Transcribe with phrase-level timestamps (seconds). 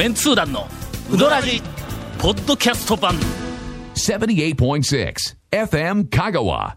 [0.00, 0.66] メンツー団の
[1.12, 1.60] ウドラジ
[2.18, 3.14] ポッドキャスト版。
[3.94, 5.14] 78.6
[5.52, 6.76] FM Kagawa.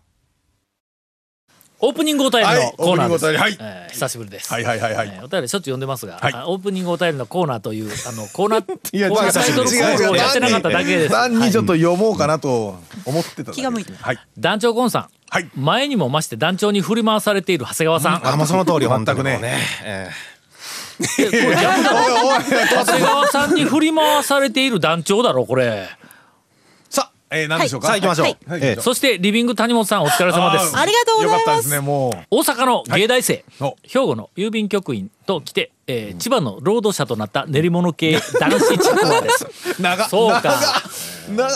[1.79, 3.57] オープニングお便りのはいコーナーです、オープニングお便りはい。
[3.61, 5.07] えー久しぶりです、はいはいはいはい。
[5.07, 6.33] えーお便りしょっちゅう読んでますが、はい。
[6.33, 11.09] あオープニングお便りのコーナーというあのコーナー いやコーナータイトルコールをやってなかっただけです。
[11.13, 14.17] 単にちょっと読もうかなと思ってた気が向いてはい。
[14.37, 15.49] 団長コンさん、はい。
[15.55, 19.37] 前にも増して団長に振り回されている長谷川さん、あ、もうその通り、全くね。
[19.37, 19.57] ね。
[19.85, 20.32] ええ
[20.99, 25.87] 長谷川さんに振り回されている団長だろこれ
[26.89, 33.43] さあえー何でしょうかさあ行きましょうはいはいええそしてリビング谷本さんお疲れ様ですありがとうございますすねもう大阪の芸大生、
[33.83, 39.47] 兵庫の郵便局員と来て、えー千葉の労働者となった練り物系男子ちくわです
[40.09, 40.53] そうか
[41.35, 41.49] 長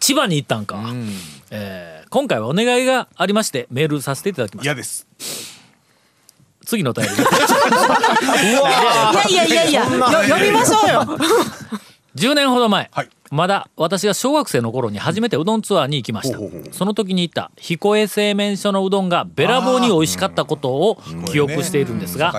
[0.00, 0.82] 千葉に行ったんか、
[1.50, 5.06] えー今回はお願いがありましてメールさせていただきます嫌です
[6.64, 7.12] 次のお便り。
[9.32, 9.90] いやいやいやいや、よ
[10.28, 11.02] 読みましょうよ。
[12.16, 13.08] 10年ほど前、はい。
[13.30, 16.38] まだ私が小学生の頃に初めてうどんツアーに行きました。
[16.70, 20.98] その時に行った彦根製麺所のうどんがべらぼうに美味しかったことを
[21.32, 22.34] 記憶しているんですが、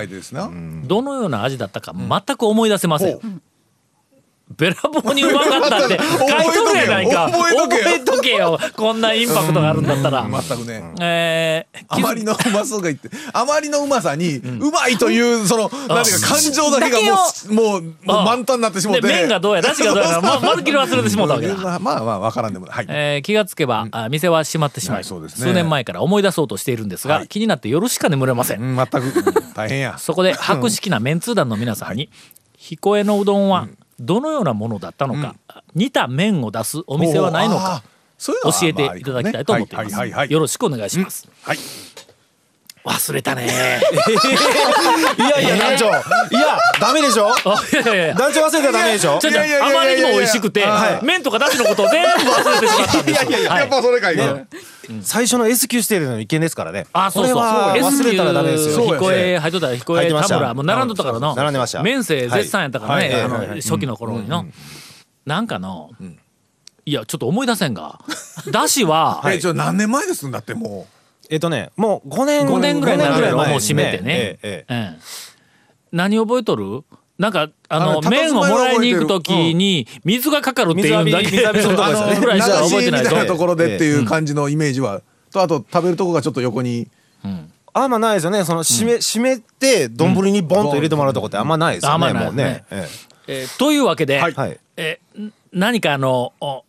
[0.84, 3.42] どのような味だったか全く思い出せません、
[4.56, 7.30] べらぼうにうまかったって書いとるやないか。
[7.32, 7.84] 覚えとけよ。
[7.84, 8.60] 覚えとけよ。
[8.76, 17.14] こんなインパクトがあるんだったら、全くねえーあまりのうまそうが言ってあまりのうまさにうまいというそのなんていうか感情だけがも
[17.50, 21.56] うもうもうあ満タンになってしまっでて麺がどうやだしがどうやら ままるっきり忘れてしもうたわけだ。
[21.56, 22.76] まあまあまあわからんでもない。
[22.76, 22.86] はい。
[22.90, 25.48] えー気がつけば、あ店は閉まってしまい、はいそうですね。
[25.48, 27.28] 数年前から思い出そうとしているんですが、はい。
[27.28, 29.34] 気になって夜しか眠れません、うん全く。
[29.56, 29.96] 大変や。
[29.98, 32.10] そこで博識なメンツー団の皆さんに、
[32.58, 33.68] 彦根のうどんは
[34.04, 35.36] どのようなものだったのか、
[35.73, 37.84] 似た麺を出すお店はないのか
[38.20, 41.58] 教えていただきたいと思っています、よろしくお願いします、はい。
[42.86, 43.48] 忘れたね
[45.18, 45.86] いやいや、団長。
[45.86, 47.34] いや、ダメでしょ？
[48.16, 49.19] 団長忘れたらダメでしょ？
[49.19, 49.19] あ
[49.73, 51.06] まりにも美味しくて、はい。
[51.06, 54.47] 麺とかだしのことを全部忘れてしまったんですいやっぱそれかいね
[55.01, 56.88] 最初の S 級してるのに危険ですからね。
[56.94, 57.35] あ、そうそう。
[57.35, 58.85] これは S 忘れたらダメですよ。
[58.85, 60.35] 彦根入っとったら彦根入ってました。
[60.35, 60.53] 田村。
[60.53, 61.35] もう並んどったからの。
[61.35, 61.84] 並んでました。
[61.84, 63.22] 面生絶賛やったからね、はい。
[63.22, 64.45] あの初期の頃にの。
[65.25, 65.91] なんかの、
[66.85, 68.00] いやちょっと思い出せんが、
[68.51, 70.85] だしはえちょ何年前ですんだっても
[71.29, 74.38] えっとね、もう5年5年ぐらいになるやろもう閉めてね。
[74.44, 74.66] え。
[74.67, 74.97] え
[75.94, 76.84] 何覚えとる？
[77.18, 81.28] なんかあのあの麺をもらいに行くときに水がかかるっていうんだけ。
[81.28, 82.20] 水浴び水浴びするとこですよね。
[82.20, 83.02] ぐらいしか流し覚えてな。
[83.02, 85.02] いぞみたいなところでっていう感じのイメージは。
[85.32, 86.90] とあと食べるとこがちょっと横に。
[87.76, 88.44] あんまないですよね。
[88.44, 91.94] その、締め、締めて、丼にボンと入れてもらうとこってあんまないですよね。
[91.94, 92.26] あんまない。
[92.26, 92.66] もうね。
[92.70, 92.88] え
[93.28, 93.46] え。
[93.46, 94.59] ーというわけで、はい。
[94.78, 95.00] え
[95.52, 96.66] 何かあのお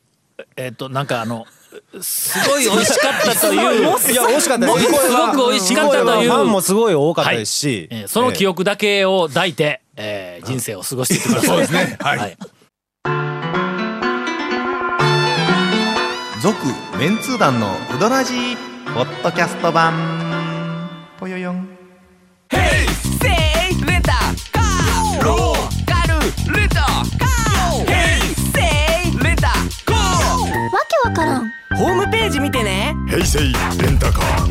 [0.56, 1.44] えっ、となんかあの
[2.02, 3.82] すごい美味しかったという。
[4.12, 4.80] いや、美味しかったです。
[4.80, 6.30] すごく美味しかったという。
[6.30, 7.88] ファンもすごい多かったですし。
[7.90, 11.48] えーその記憶だけを抱いて、えー人生を過ごしていってください。
[11.48, 11.96] そうですね。
[12.00, 12.36] はい。
[16.42, 16.56] 続
[16.98, 18.56] メンツー団のウドラジー
[18.94, 19.94] ポッドキャスト版。
[21.18, 21.68] ぽよよん。
[30.72, 32.94] わけわからんホームページ見てね。
[33.08, 33.46] 平成レ
[33.90, 34.50] ンタカー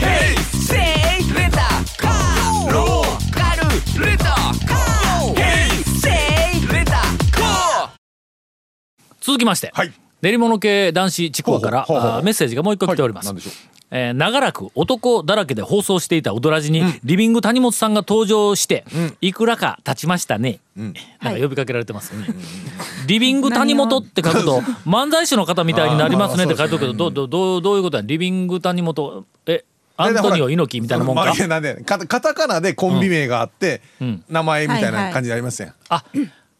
[0.59, 0.79] せい
[1.33, 1.57] レンタ
[1.97, 5.33] カーローカルレンタカー。
[5.35, 6.09] ヘイセ
[6.57, 7.89] イレンタカー
[9.21, 9.93] 続きまして、はい。
[10.21, 12.19] 練り物系男子ちくわからほうほうほうほう。
[12.19, 13.27] あーメッセージがもう一個来ております。
[13.27, 13.53] はい何でしょう
[13.95, 18.85] えー長らく男だらけで放送していたウドラジに、リビング谷本さんが登場して、
[19.21, 22.27] いくらか経ちましたね、なんか呼びかけられてますよね、
[23.05, 28.03] リビング谷本って書くと漫才師の方みたいになりますねって書いてるけどどうどうどうどういうことや？
[28.03, 29.63] リビング谷本え
[29.95, 31.25] アントニオ猪木みたいなもんか？
[31.25, 34.23] まあいやなんでカタカタカナでコンビ名があって、ん。
[34.27, 35.13] 名前みたいはいはない。
[35.13, 36.03] 感じでありますやん、あ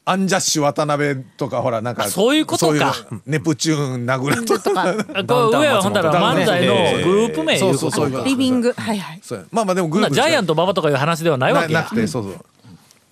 [0.06, 2.94] アンジャッシュ渡辺とかほらなんかあそういうことか。
[3.26, 4.90] ネプチューン名倉とか。
[5.14, 6.74] あこう 上はほんだら漫才の
[7.04, 7.78] グループ名いうことか。
[7.80, 8.74] そうそうそうリビング。
[8.74, 9.20] はいはい。
[9.24, 9.38] そう。
[9.40, 11.82] やまあまあでもグループらジャイアント馬場とかいう話ではないわなけや。
[11.82, 12.46] なくてそうそう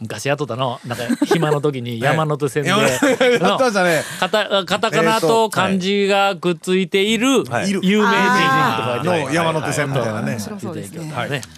[0.01, 0.79] 昔やっとったの。
[0.85, 2.69] なんか暇の時に 山手線で。
[2.69, 4.03] ややってましたね。
[4.19, 7.69] カタカタカナと漢字がくっついているはい。
[7.69, 10.37] 有名人とかの山手線みたいなね。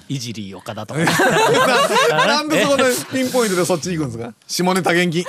[0.09, 0.99] いじり岡田とか。
[2.27, 4.33] なんでそこでピンポイントでそっち行くんですか？
[4.47, 5.25] 下ネタ元気。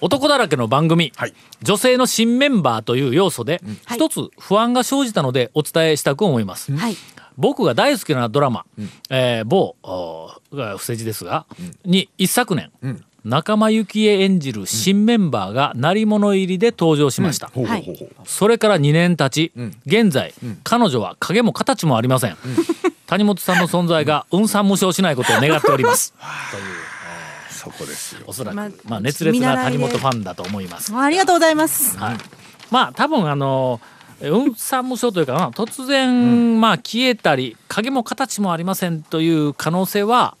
[0.00, 1.34] 男だらけの番組、はい。
[1.62, 6.96] 女性の新メンバーという要素ではい一つ不安が生じたのでお伝えしたく思います、はい。
[7.36, 8.64] 僕が大好きなドラマ
[9.10, 11.46] 「えー某おが伏せ字ですが、
[11.84, 12.70] に一昨年、
[13.24, 17.50] 仲間由紀恵演じる新メンバーが鳴り物入りで登場しました、
[18.24, 19.52] それから2年経ち、
[19.86, 20.34] 現在、
[20.64, 22.36] 彼女は影も形もありません、
[23.06, 26.14] 谷本さんの存在が雲散無償しないことを願っております。
[27.62, 28.22] そこですよ。
[28.26, 30.92] おそらく、まあまあ、熱烈な谷本ファンだと思います。
[30.96, 31.96] ありがとうございます。
[31.96, 32.16] はい、
[32.72, 33.80] まあ多分あの
[34.22, 40.36] 運算無償というか、まあ、突然、まあ消えたり影も形もありませんという可能性は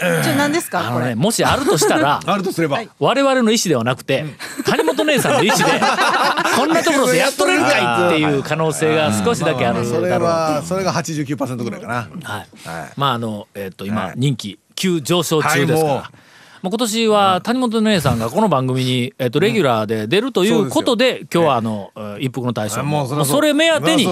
[0.00, 1.14] じゃあ何ですかね。
[1.14, 2.80] もしあるとしたら あるとすれば。
[2.98, 4.24] 我々の意思ではなくて、
[4.64, 5.64] 谷本姉さんの意思で
[6.56, 11.94] こんなところでやっとれるかいっていう可能性が少しだけあるそれだろうは、それが89%ぐらいかな。
[11.94, 12.24] はい。
[12.24, 12.48] はい。
[12.96, 14.14] まああのえっ、と今、はい。
[14.16, 16.29] 人気急上昇中ですから、はい
[16.62, 24.04] もうもう今年は谷本姉さんがこの番組に、えっとレギュラーで出るということで、今日はあの、えー一服の大将もうそれ目当てに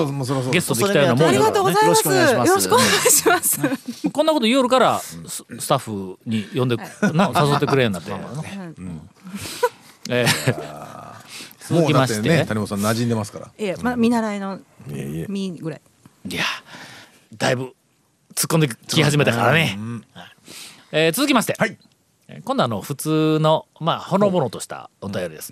[0.50, 1.94] ゲストで来たようなもんありがとうございます。
[1.94, 2.48] よろしくお願いします。
[2.48, 4.10] よろしくお願いします。
[4.10, 5.18] こんなこと言おるから ス
[5.58, 6.76] スタッフに呼んで、
[7.12, 8.82] な誘ってくれんようになって
[10.08, 11.14] えー
[11.68, 12.22] 続もうだっきまして。
[12.22, 13.48] てね、谷本さん馴染んでますから。
[13.58, 14.58] ええ、まあ見習いの。
[15.28, 15.80] みぐらい。
[16.30, 16.44] いや
[17.36, 17.74] だいぶ
[18.34, 19.78] 突っ込んでき始めたからね、
[20.14, 20.26] はい。
[20.92, 21.70] えー続きまして、はい。
[21.70, 21.88] えー
[22.44, 25.50] 今度はあの普通のまあほのぼのとしたお便りです、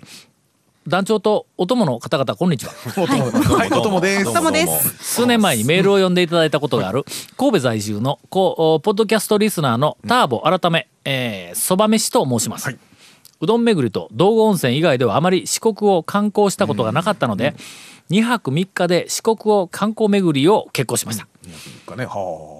[0.87, 2.73] 団長とお供の方々こんにちは。
[2.97, 4.29] お供はい、お供です。
[4.29, 4.89] お供です。
[5.03, 7.03] 数年前にメールを読んでいただいたことがある
[7.35, 12.77] 神戸在住のこおポッドキャストリスナーのターボ改めえーそば飯と申します、はい。
[13.41, 17.55] うどん巡りと道後温泉以外ではあまり四国を観光したことがなかったので、
[18.11, 21.27] 2泊3日で四国を観光巡りを決行しました、
[21.85, 22.56] かね、は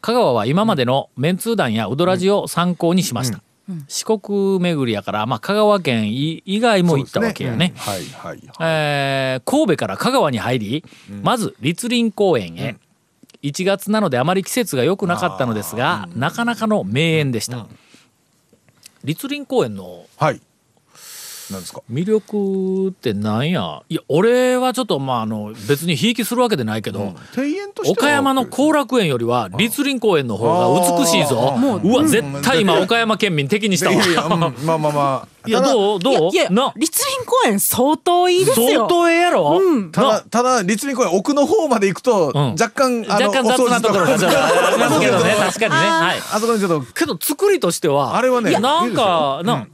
[0.00, 3.40] 香川は今までのメンツー団やウドラジを参考にしました、
[3.88, 7.72] 四国巡りやから、まあ、香川県以以外も行ったわけやね。
[7.76, 8.40] はいはい。
[8.60, 10.84] えー神戸から香川に入り、
[11.22, 12.76] まず栗林公園へ、
[13.42, 17.66] 1月なのであまり季節が良くなかったのですが、なかなかの名園でした、
[19.02, 20.40] 栗林公園のはい。
[21.52, 21.82] なんですか？
[21.90, 23.82] 魅力ってなんや？
[23.88, 31.54] いや俺はちょっとまああの別にひいきするわけでないけど、庭園としては岡山の後楽園よりは栗林公園の方が美しいぞ。
[31.54, 31.88] あー。
[31.88, 34.28] うわ絶対今岡山県民敵にしたわ。
[34.28, 35.31] まあまあまあ。
[35.46, 36.30] いやどうどう？
[36.32, 36.72] いやな？
[36.76, 38.66] 立林公園相当いいですよ。
[38.68, 39.60] 相当ええやろ、
[39.92, 42.52] ただ、ただ、立林公園奥の方まで行くと、ん。
[42.52, 45.34] 若干、あの若干雑なところがありますけどね。
[45.38, 45.76] 確かにね。
[45.76, 46.18] はい。
[46.18, 49.66] あそこにちょっと、けど作りとしてはあれはねなんかな、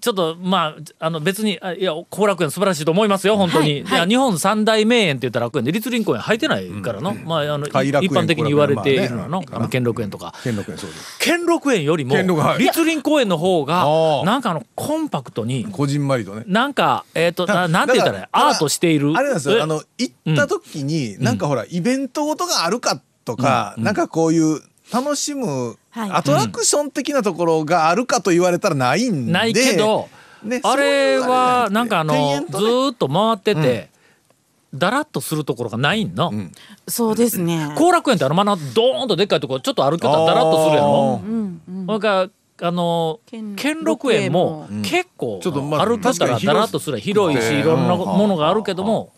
[0.00, 3.84] ちょっとまああの別にあいや後楽園素晴らしいと思いますよ本当に、い。
[3.90, 10.34] や日本三大名園って言ったら楽園で栗林公園入ってないからの、まああの一般的に言われているのはの、兼六園とか。
[10.42, 11.18] 兼六園そうです。
[11.20, 12.58] 兼六園よりも兼六はい。
[12.58, 13.84] 栗林公園の方が
[14.24, 16.44] なんかあのコンパクトにこじんまりとね。
[16.46, 19.58] なんかえっ、と ななんて言ったらアートしているあれなんですよ。
[19.58, 19.60] え？
[19.62, 24.60] あの、行った時に、なんかほら、イベントごとがあるかとか、なんかこういう、
[24.92, 29.32] 楽しむ、はいアトラクション的なところがあるかと言われたらないんで。
[29.32, 30.08] ないけど、
[30.42, 32.14] ねあれはなんかあの
[32.50, 33.88] ずっと回ってて、
[34.74, 36.32] だらっとするところがないんの？
[36.86, 37.72] そうですね。
[37.76, 41.22] 後楽園ってあのまなドーンとでっかいところちょっと歩けたらだらっとするやろ？
[41.24, 41.86] うんうん。
[41.86, 42.28] それから
[42.62, 46.98] あの兼兼六園も六結構ちょっとまあ歩けたらだらっとする。
[47.00, 49.12] 広いしいろんなものがあるけども。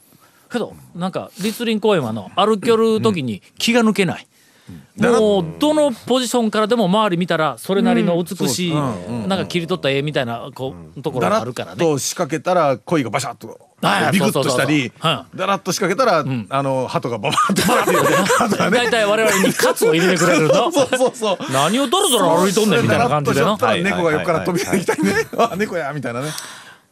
[0.51, 4.27] けどなんか栗林公園はの歩きよる時に気が抜けない。
[4.99, 11.79] もうどのポジションからでも周り見たらそれなりの美しいなんか切り取った絵みたいなこうところがあるからね。
[11.79, 14.91] と仕掛けたら鯉がバシャッとはいビクッとしたり
[15.35, 20.73] だらっと仕掛けたら、あの鳩がババッと大体我々にカツを入れてくれるの？
[20.73, 21.39] そうそうそう。
[21.53, 25.13] 何をドロドロ歩いとんねんみたいな感じでのだらっとしとったら猫が横から飛び出てきたりね。
[25.39, 26.31] あ猫やみたいなね。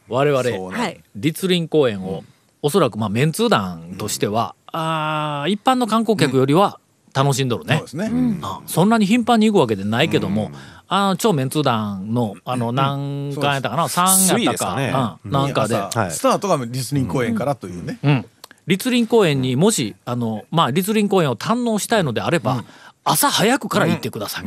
[0.08, 1.00] 我々そうねはい。
[1.20, 2.22] 栗林公園を
[2.60, 6.78] おそらくまあメンツー団としてはあー一般の観光客よりは
[7.14, 7.76] 楽しんどるね。
[7.76, 8.10] そうですね、
[8.42, 10.50] あそんなに頻繁に行くわけでないけども
[10.88, 15.20] あの超メンツー団のあの何回やったかな？3やったか。
[15.24, 15.76] なんかで。
[16.10, 18.26] スタートが栗林公園からというね、うん。
[18.66, 22.64] 栗林公園にもしあのまあ栗林公園を堪能したいのであれば
[23.04, 24.44] 朝早くから行ってください。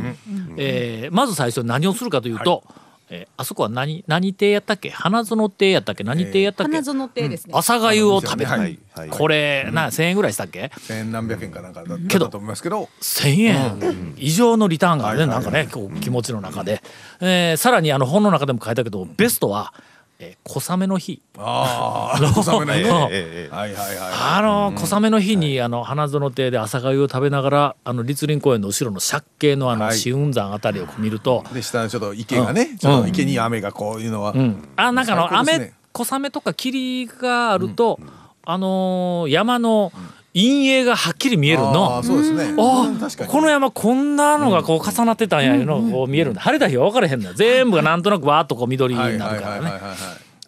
[0.57, 2.63] えーまず最初に何をするかというと、
[3.09, 4.89] えーあそこは何何亭やったっけ？
[4.89, 6.03] 花園亭やったっけ？
[6.03, 7.53] 何亭やったっけ、花園亭ですね。
[7.55, 9.09] 朝粥を食べる、はいはいはい。
[9.09, 10.71] これな1,000円ぐらいしたっけ？
[10.79, 12.89] 千何百円かなんかだっけどたと思いますけど。
[13.01, 14.13] 1,000円。
[14.17, 15.35] 以上のリターンがあるね、はい。
[15.35, 16.81] なんかねこう気持ちの中で、
[17.21, 19.73] えーさらにあの本の中でも書いたけどベストは、
[20.19, 21.21] えー小雨の日。
[21.37, 22.83] ああ 小雨の日。
[22.83, 23.97] ねはいはいはい
[24.37, 29.97] あの小雨の日にあの花園亭で朝粥を食べながらあの栗林公園の後ろの借景のあのはい。
[29.97, 34.67] 紫雲山あたりを見ると、で下のちょっと池がね、ちょっと池に雨がこういうのは、うん。
[34.75, 35.73] あなんかあのね。
[35.93, 37.99] 小雨とか霧があると、
[38.45, 39.91] あのー山の
[40.33, 42.03] 陰影がはっきり見えるあのー。
[42.03, 42.53] そうですね。
[42.57, 43.29] あうん確かに。
[43.29, 46.41] この山こんなのがこう重なってたんやいうのがこう見えるんだ。
[46.41, 47.33] 晴れた日は分からへんのよ。
[47.33, 49.41] 全部がなんとなくわーっとこう緑になるからね。
[49.41, 49.49] はい。
[49.51, 49.97] はいはいはいはい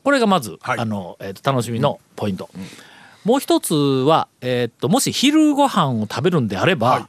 [0.02, 0.80] これがまず、はい。
[0.80, 2.50] あのえーと楽しみのポイント、
[3.26, 7.06] もう一つは、えー、ともし昼ご飯を食べるんであれば、はい。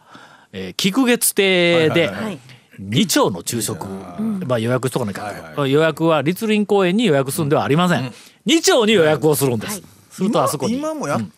[0.52, 2.38] えー菊月亭ではい
[2.80, 8.12] 2丁の昼食、まあ予約しとかないかんと、予約は栗林公園に予約するんではありません、
[8.46, 10.78] 2丁に予約をするんです、するとあそこに。
[10.78, 11.28] 今もやっ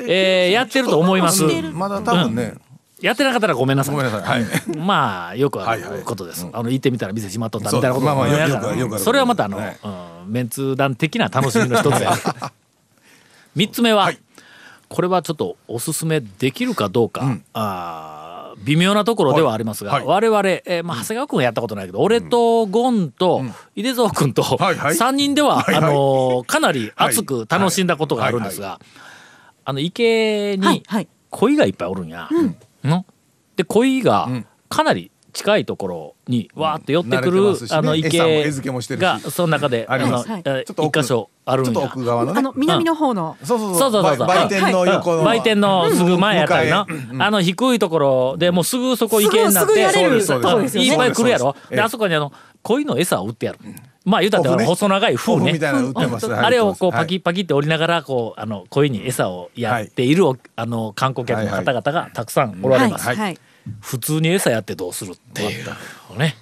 [0.00, 1.44] えーやってると思います。
[1.72, 2.54] まだ多分ね、
[3.00, 3.94] やってなかったらごめんなさい。
[3.94, 4.42] ごめんなさい。
[4.42, 4.76] はい。
[4.76, 5.98] まあよくあはいはい。
[5.98, 6.46] ることです。
[6.52, 9.78] あの行ってみたら店閉まっとったみたいなことそうまあまあよくよくあるそれはまたあの、はい。
[9.82, 12.12] うんメンツ団的な楽しみの一つや。
[13.54, 14.18] 三つ目は、はい。
[14.88, 20.04] これはちょっとおすすめできるかどうか、あー微妙なところではありますが、はい。
[20.04, 23.42] 我々、えーまあ、長谷川君はやったことないけど、俺とゴンと
[23.74, 24.94] 井出蔵君とはいはい。
[24.94, 25.84] 3人では、はいはい。
[25.84, 28.78] あのーかなり熱く楽しんだことがあるんですが、
[29.64, 30.82] あの池に
[31.30, 32.28] 鯉がいっぱいおるんや。
[32.82, 33.04] の？
[33.56, 34.28] で鯉が
[34.68, 39.02] かなり近いところにわーって寄ってくる、あの餌も池餌付けもしてるし。
[39.02, 40.28] がその中であります。
[40.28, 40.42] はい。
[40.44, 41.86] えちょっと奥一箇所あるんちょっとや。
[41.86, 42.38] 奥側のね。
[42.38, 43.36] あの南の方の。
[43.42, 43.90] そうそうそう。
[43.90, 45.24] そうそうそう売売店の横の。
[45.24, 46.86] 売店のすぐ前やったりな、
[47.18, 49.72] あの低いところでもうすぐそこ池になって。
[49.72, 51.56] いっぱい来るやろ。
[51.68, 53.58] であそこにあの鯉の餌を売ってやる、
[54.04, 55.42] まあ言うたって細長い風ね。
[55.42, 56.34] オフみたいなの売ってます。
[56.34, 63.16] あれをこうパキパキって折りながらこうあの鯉に餌をやっているおあの観光客の方々がたくさんおられます、はい。
[63.16, 63.38] はい。
[63.80, 66.18] 普通に餌やってどうするっていう。
[66.18, 66.36] ね。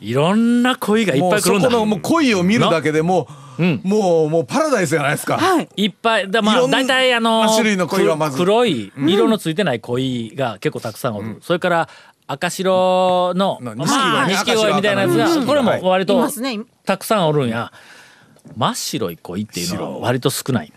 [0.00, 1.68] いろんな鯉がいっぱい来るんだ。
[1.68, 3.28] もうそこのもう鯉を見るだけでも
[3.58, 3.80] う、うん。
[3.84, 5.38] もうもうパラダイスじゃないですか。
[5.38, 5.68] はい。
[5.76, 8.36] いっぱいだまあ大体あの種類の鯉がまず。
[8.36, 11.88] く黒い色のついてない鯉が結構たくさんおる、それから
[12.26, 16.06] 赤白のなまあ錦鯉みたいなやつがこれも割い。
[16.06, 16.60] とますね。
[16.84, 17.72] たくさんおるんや。
[18.56, 20.72] 真っ白い鯉っていうのは割と少ない。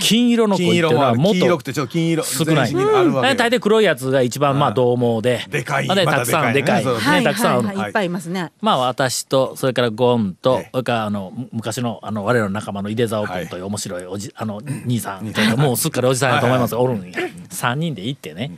[0.00, 2.72] 金色の鯉っていうのはもっと黄色くてちょっと金色少ない。
[2.72, 5.44] 大体黒いやつが一番まあ獰猛で。
[5.48, 5.88] でかい。
[5.88, 7.22] たたくさんでかいね。
[7.24, 7.90] たくさんおるはいはいい。
[7.90, 8.52] っぱいいますね。
[8.60, 10.68] まあ私とそれからゴンとええ。
[10.72, 15.24] それからあのむ昔のあの我らの仲間の井出沢君という面白いおじあの兄さん。
[15.58, 16.74] もうすっかりおじさんやと思います。
[16.74, 17.18] がおるんや。
[17.50, 18.56] 3人で行ってね。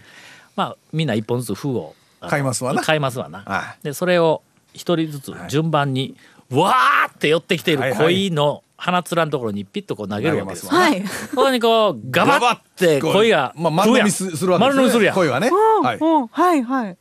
[0.56, 1.94] まあみんな一本ずつ封を
[2.28, 2.82] 買いますわな。
[2.82, 3.40] 買いますわな。
[3.46, 6.16] はでそれを一人ずつ順番に
[6.50, 11.06] わーって寄ってきている鯉の鼻面のところにピッとこう投げるわけですわはい。
[11.06, 15.14] そこにこうガバッて鯉がまあ丸飲みすするわけです丸飲みするやん。
[15.14, 15.50] 鯉はね。
[15.50, 15.98] はい。
[16.00, 16.96] おはいはい。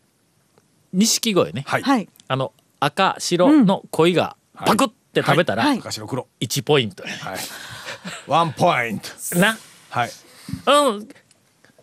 [0.94, 1.64] 錦鯉ね。
[1.68, 1.82] はい。
[1.82, 2.10] はい。
[2.28, 5.80] あの赤白の鯉がパクって食べたらはい。
[5.80, 6.08] 赤白。
[6.08, 6.28] 黒。
[6.40, 7.16] 1ポイントやね。
[7.22, 7.38] はい。
[8.28, 9.40] ワンポイント。
[9.40, 9.58] な。
[9.90, 10.10] はい。
[10.68, 11.08] うん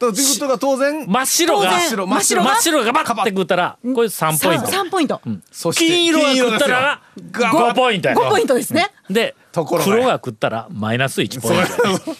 [0.00, 1.70] とということが当然真っ白が。
[1.70, 4.66] 真っ白真っ白が真っ白がガバッて食ったらこれ3ポイント。
[4.66, 5.20] 三ポイント。
[5.52, 7.02] そして金色が食ったら
[7.32, 8.90] 金色5ポイントや5ポイントですね。
[9.10, 9.84] でところが。
[9.84, 11.60] 黒が食ったらマイナス1ポイン
[12.04, 12.16] ト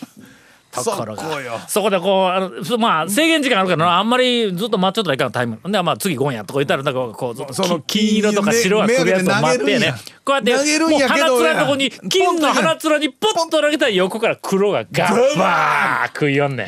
[0.73, 1.23] ところが。
[1.23, 1.61] そこよ。
[1.69, 5.59] そこでこうあのそまあ制限時間あるからなあんまりずっと待っちゃったらいかんタイム。
[5.65, 16.67] でまあ次ゴンやとか言ったらなんかこうずっとそのき金色とか白が来るやつを待ってねこうやってもう鼻面のとこに金の鼻面にポッと投げたら横から黒がガッバー食いよんねん。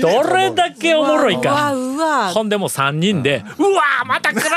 [0.00, 1.72] どれだけおもろいか。
[2.32, 4.50] ほんでもう3人で「うわーまた来るや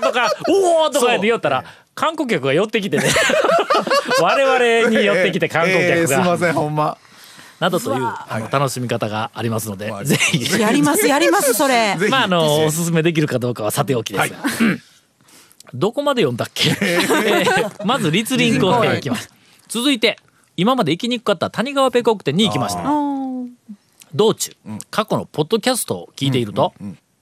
[0.00, 3.04] ー!」とか「おお!」とか言って言おったら観光客が寄ってきてね。
[4.20, 6.96] 我々に寄ってきて観光客えーすいまがせんほんま
[7.60, 10.60] などというあの楽しみ方がありますのでぜひ。
[10.60, 11.96] やりますやりますそれ。
[12.10, 14.30] まああのおすすめできるかどうかはさておきです。
[14.30, 14.80] が、うん。
[15.74, 17.84] どこまで読んだっけ、えー。
[17.86, 19.30] まず立林公園行きます。
[19.68, 20.18] 続いて
[20.56, 22.82] 今まで行きにくかった谷川米国店に行きました。
[24.14, 24.56] 道中、
[24.90, 26.72] 過去のポッドキャストを聞いていると、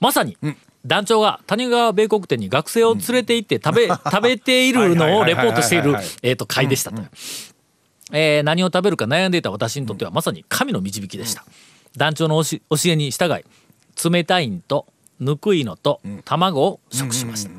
[0.01, 0.39] まさに、
[0.87, 7.03] 団長が谷川米国店に学生を連れて行って食べ、食べているのをレポートしているえっと、会でしたと。
[8.13, 11.45] えー何を食べるか悩んでいた私にとってはまさに神の導きでした。
[11.97, 13.45] 団長の教教えに従い、
[14.11, 14.87] 冷たいんと、
[15.21, 17.51] ぬくいのと卵を食しました。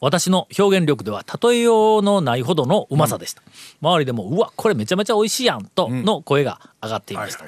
[0.00, 3.42] 私の表現力では例えようのないほどのうまさでした。
[3.80, 7.44] 周りでも、うわ、これめちゃめちゃ美味しいやんとの声が上がっていました。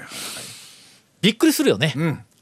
[1.20, 1.92] びっくりするよね。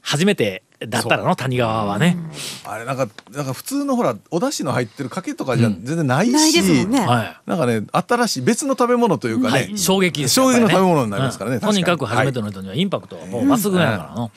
[0.01, 2.17] 初めてだったらの谷川はね。
[2.65, 6.99] あれなんかなんか普通のほらお出汁の入ってるかけとかじゃ全然ないし、ないですもんね。
[6.99, 9.41] はなんかね新しい別の食べ物というい。
[9.41, 11.57] かね、はい、衝撃です衝撃の食べ物になりますからね。
[11.57, 11.61] うん。
[11.61, 11.83] 確かに。
[11.85, 14.31] とにかく初めての人にはインパクトはもう抜群やからの。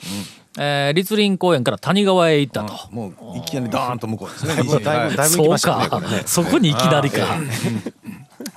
[0.57, 2.73] えー、立林公園から谷川へ行ったと。
[2.91, 4.55] もういきなりダーンと向こうですね。
[4.55, 5.99] だいぶだいぶだいぶ行きそうましたねか。
[5.99, 6.23] ね。
[6.25, 7.39] そこにいきなりか。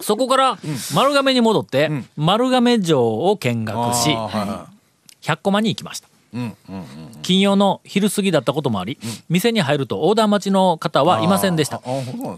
[0.01, 0.59] そこから
[0.95, 4.67] 丸亀に戻って丸亀城を見学しあーはいは
[5.23, 6.09] 100コマに行きました。
[7.23, 11.81] 金曜の昼過ぎだったこともあり、店に入ると横断待ちの方はいませんでした。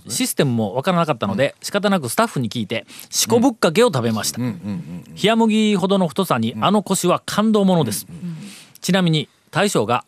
[0.08, 4.40] システムもわからなかったので、仕方なくスタッフに聞いて、しこぶっかけを食べました。
[4.40, 8.06] 冷麦ほどの太さに、あの腰は感動ものです。
[8.80, 10.04] ちなみに、大将が、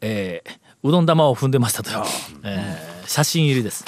[0.00, 0.50] えー
[0.82, 1.96] うどん玉を踏んでましたという、
[2.44, 3.84] えー写真入りです。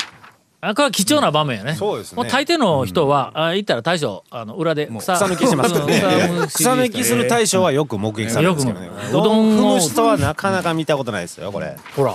[0.65, 1.75] あこれは貴重な場面やね。
[1.75, 2.17] そうですね。
[2.17, 6.03] もう大抵の人は、あ行ったら大将あの裏で草草抜きしますからね
[6.39, 8.89] うん草抜きする大将はよく目撃されるんですけどね。
[9.09, 11.77] うどん踏む人はなかなか見たことないですよこれ。
[11.97, 12.15] ほら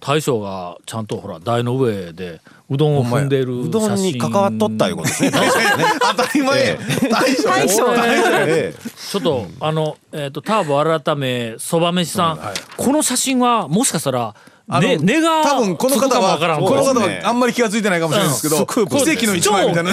[0.00, 5.30] 大将がちゃんとほら台の上でうどんを踏んでいるうどんに関わっとったいうことですね。
[6.00, 6.76] 当たり前や。
[7.10, 8.74] 大将大将ええ。
[9.10, 12.40] ちょっと、あの、えっ、と、ターボ改め、そば飯さん、
[12.76, 14.34] この写真は、もしかしたら、
[14.72, 19.92] あのね、根が、多分この方はこの方はあんまり気が付いてないかもしれないですけど奇跡の一枚みたいな。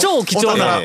[0.00, 0.78] 超超貴重な、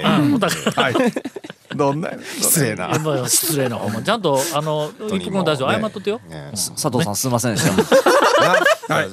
[1.75, 2.09] どんな
[2.41, 2.89] 失礼な。
[3.27, 6.49] 失礼なほんまちゃんとあの一服の大将謝っとってよ、ね。
[6.51, 7.73] 佐藤さんすいませんでした。
[8.95, 9.09] はい。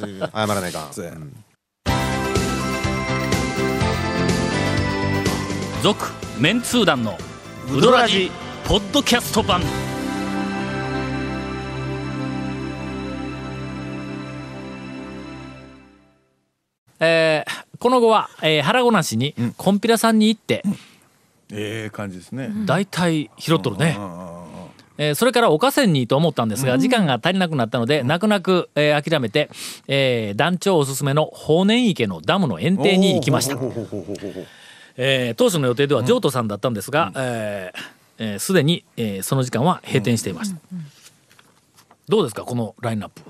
[0.49, 0.89] 謝らないか
[5.83, 7.19] 続メンツー団の
[7.71, 8.31] ウドラジ
[8.67, 9.61] ポッドキャスト版
[17.85, 20.63] この後は、えー腹ごなしにコンピラさんに行って、
[21.53, 22.51] ええ感じですね。
[22.65, 23.99] 大体拾っとるね、
[24.97, 29.51] えーそれからお河川にと思ったんですが、時間が足りなくなったので、泣く泣く、えー諦めて、
[29.87, 33.57] えー団長おすすめの法然池のダムの園庭に行きました。
[34.97, 37.81] えー当初の予定では譲渡さんだったんですが、えー
[38.17, 40.59] えーすでに、えーその時間は閉店していました。
[42.09, 43.21] どうですかこのラインナップ。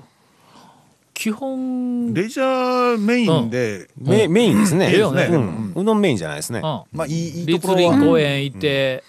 [1.15, 4.91] 基本、レジャーメインでメメインですね。
[4.91, 5.23] ええよね。
[5.31, 5.73] うん。
[5.73, 6.59] うどんメインじゃないですね。
[6.59, 6.63] うん。
[6.63, 7.93] まあいいいいと立ころは。
[7.93, 9.03] 林公園行って、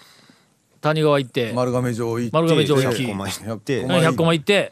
[0.79, 3.03] 谷川行って、丸亀城行って丸亀城行き。
[3.03, 3.85] 100コマ行って。
[3.85, 4.71] 100 100コマ行って、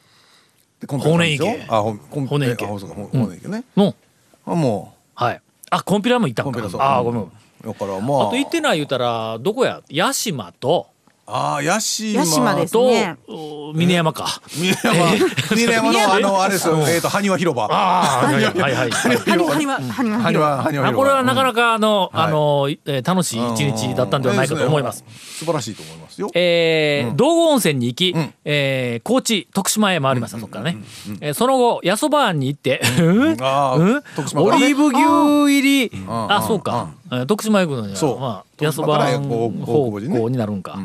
[0.88, 3.64] 法然池あほこん法然池あそうかほ法然池ね。
[3.76, 3.94] の、
[4.46, 5.42] あもはい。
[5.72, 6.52] あ、コンピラも行ったんか。
[6.54, 6.82] コンピラそう。
[6.82, 7.22] あー、ごめん。
[7.24, 7.32] う
[7.66, 8.28] だからまあ。
[8.28, 9.82] あと行ってない言うたらどこや？
[9.90, 10.88] 屋島と
[11.28, 12.24] ああ屋島
[12.68, 14.28] と峰山か。
[14.56, 14.94] 峰山。
[15.56, 16.78] 峰山のあのあれですよ。
[16.88, 17.66] えっと埴輪広場。
[17.66, 18.60] ああはいはい。
[18.60, 20.88] はい埴輪埴輪広場。
[20.88, 22.28] あこれはなかなかかあの、はい。
[22.28, 25.04] あの、えー楽しい一日だったんではないかと思います。
[25.40, 26.30] 素晴らしいと思いますよ。
[26.36, 28.34] えー道後温泉に行き、ん。
[28.44, 30.78] えー高知徳島へ回りました、そこからね、
[31.22, 33.32] えーその後八十八湾に行って、うん。
[33.32, 35.98] オリーブ牛入り。
[35.98, 36.06] ん。
[36.08, 38.20] あそうか、えー徳島行くのにはそう。
[38.20, 40.80] まあ徳八十島から大八方向になるんか、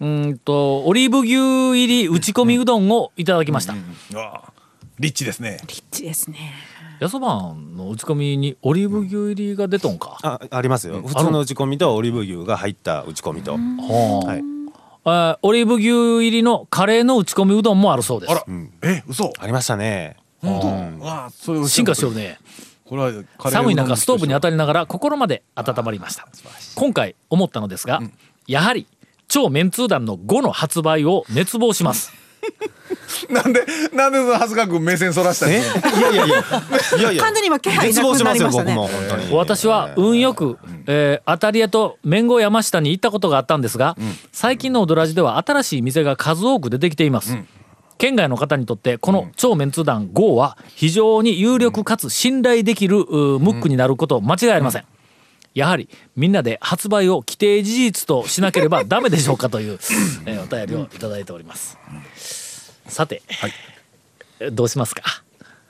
[0.00, 3.76] うーんとオリーブ牛入り打ち込みうどんをいただきました、あ
[4.16, 4.52] あ
[4.98, 5.58] リッチですね。
[5.66, 6.54] リッチですね。
[7.00, 11.02] 八十八湾の打ち込みにオリーブ牛入りが出とんか、あありますよ。
[11.02, 13.52] 普通の打ち込みとオリーブ牛が入った打ち込みと。
[13.52, 13.58] は
[14.36, 14.42] い。
[15.04, 15.88] あーオリーブ牛
[16.26, 18.32] 入りのカレーの打ち込みうどんもあるそうです。
[18.32, 18.44] あら。
[18.82, 19.32] え嘘。
[19.38, 20.16] ありましたね。
[20.40, 21.06] 本当？
[21.06, 22.38] ああそれ進化してるね
[23.38, 26.26] 寒い中ストーブに当たりりながら心まで温まりました。
[26.74, 28.00] 今回思ったのですが、
[28.46, 28.86] やはり
[29.28, 32.12] 超メンツー団の5の発売を熱望します。
[33.28, 36.44] なんでなんでその恥ずかく目線そらしたいやいやいや。
[36.98, 37.22] いやいや。
[37.22, 43.96] 完全に今気配絶なくな望しますよりましたね私は運よく、えー、当たり屋と麺後山下に行ったことがあったんですが、
[44.32, 47.36] 最近のオドラジでは新しい店が数多く出てきています、
[47.98, 53.04] 県外の方にとってこの超メンツー団 GO は非常に有力かつ信頼できるム
[53.50, 54.84] ックになること間違いありません、
[55.54, 59.78] やはりみんなで発売を規定事実としなければ ダメでしょうかという、
[60.26, 61.76] えーお便りをいただいております。
[62.86, 63.22] さて、
[64.40, 65.02] えどうしますか？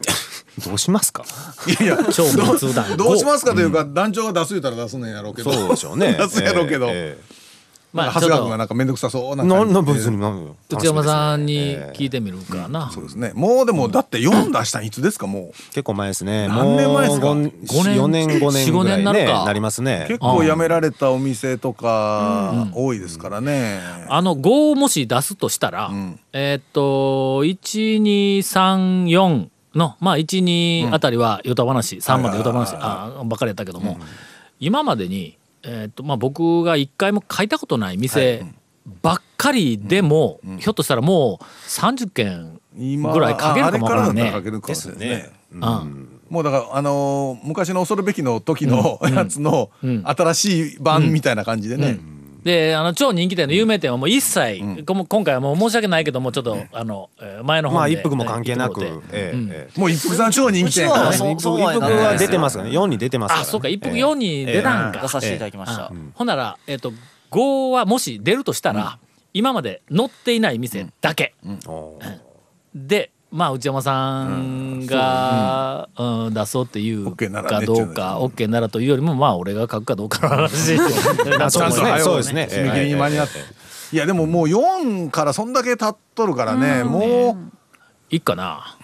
[0.67, 1.25] どうしますか？
[1.81, 2.75] いや 超メンツー。
[2.75, 5.53] 団どうしますかというか団長が出す言うたら出すねんやろうけど。
[5.53, 6.13] そうでしょうね。
[6.19, 6.89] 出すやろうけど。
[6.91, 7.38] ええ
[7.93, 10.55] まあ長谷川君がなんか面倒くさそうなな感じな別になん。
[10.71, 13.33] 内山さんに聞いてみるかな、そうですね。
[13.35, 16.49] もうでもだって4出したんいつですかも結構前ですね。
[16.49, 17.27] 何年前ですか？
[17.27, 20.05] もう五年？4年5年ぐらいねなりますうね。
[20.09, 23.81] 結構やめられたお店とか多いですからね。
[24.09, 25.91] あの5をもし出すとしたら、
[26.33, 33.97] えーっと1234のまあ12あたりはヨタ話、3までヨタ話、あばっかりやったけども、
[34.61, 35.38] 今までに、
[35.71, 38.47] えーっとまあ、僕が一回も書いたことない店
[39.03, 45.31] ばっかりでも、ひょっとしたらもう30件今ぐらい書けるかもわからないですね。
[45.53, 46.21] うん。
[46.31, 49.71] もうだからあのー昔の恐るべきの時のやつの
[50.05, 51.99] 新しい版みたいな感じでね
[52.49, 58.83] であの超人気店の有名店はもう一切、こも今回はもう申し訳ないけどもちょっと、あのえー前のま本であ一服も関係なく
[59.13, 61.17] ええもう一服さん超人気店やからね。
[61.17, 62.75] 一服一服は出てますからね。
[62.75, 63.41] 4に出てますから。
[63.43, 63.69] あそうか。
[63.69, 66.95] 一服4に出たんか、出させていただきました、ほんなら、えっと
[67.31, 68.99] 5はもし出るとしたら、
[69.35, 71.35] 今まで載っていない店だけ、
[72.75, 77.27] でまあ内山さんが、うん出そうっていうか
[77.61, 82.49] ねどうか OK ならというよりもまあ俺が書くかどうかの話だと そうですね思いますそうですね。
[82.51, 83.39] 締め切りに間に合って。
[83.91, 87.39] いやでももう4からそんだけ経っとるからねも
[88.11, 88.77] いいかな、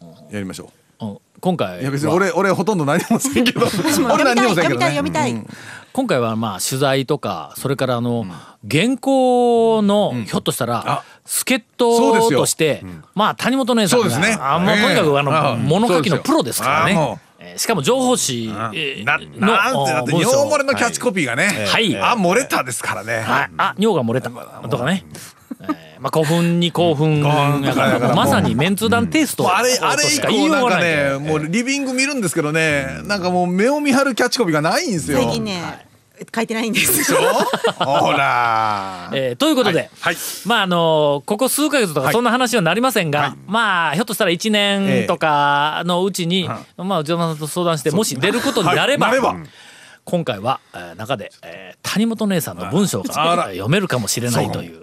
[0.00, 0.66] うやりましょう。
[0.68, 0.70] ん
[1.42, 3.66] 今回いや別には俺俺ほとんど何もせんけど。
[4.14, 4.86] 俺何にもせんけどね。
[4.86, 5.56] 読みたい読み
[5.92, 8.24] 今回はまあ取材とかそれからあの
[8.70, 12.84] 原稿のひょっとしたら助っ人として
[13.16, 14.36] まあ谷本姉さんそうですね。
[14.36, 17.18] があもうとにかくああの物書きのプロですからね。
[17.56, 18.96] しかも情報誌の尿
[19.34, 21.66] 漏れのキャッチコピーがね。
[21.68, 21.96] はい。
[21.96, 23.18] あ漏れたですからね。
[23.18, 24.30] はい、あ尿が漏れた。
[24.30, 25.41] とかね、えー
[26.02, 27.62] まあ興奮に興奮ん。
[27.62, 35.18] やからだからまさにメンツー団テイストもうあれあれとしか以降なんか言いようがないねもうリビング見るんですけどねなんかもう目を見張るキャッチコピーがないんですよ。
[35.18, 35.92] 最近ね
[36.34, 37.12] 書いてないんです。
[37.14, 39.10] ほら。
[39.14, 40.16] えーということで、はい。
[40.44, 42.12] まああのここ数ヶ月とかはい。
[42.12, 49.12] そんな話はなりませんが、まあひょっとしたら1年とかのうちに、まあ内山さんと相談してもし出ることになれば,、
[50.04, 54.82] 今回は、えー中で、えー谷本姉さんの文章が読めるかもしれないという、えー